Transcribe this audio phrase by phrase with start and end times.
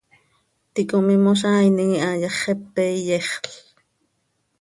[0.73, 3.45] ticom imozaainim iha yax, xepe iyexl.